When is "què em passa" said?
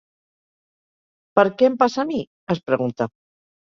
1.61-2.05